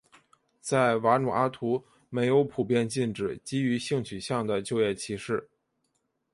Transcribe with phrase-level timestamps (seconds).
[0.59, 5.47] 在瓦努阿图没有普遍禁止基于性取向的就业歧视。